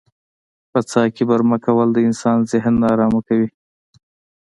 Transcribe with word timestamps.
په 0.71 0.79
څاه 0.89 1.07
کې 1.15 1.23
برمه 1.31 1.57
کول 1.65 1.87
د 1.93 1.97
انسان 2.07 2.37
ذهن 2.51 2.73
نا 2.81 2.87
ارامه 2.95 3.21
کوي. 3.27 3.49